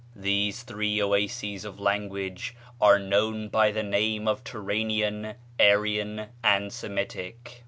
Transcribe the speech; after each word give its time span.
These 0.15 0.63
three 0.63 0.99
oases 0.99 1.63
of 1.63 1.79
language 1.79 2.55
are 2.81 2.97
known 2.97 3.49
by 3.49 3.69
the 3.69 3.83
name 3.83 4.27
of 4.27 4.43
Turanian, 4.43 5.35
Aryan, 5.59 6.25
and 6.43 6.73
Semitic. 6.73 7.59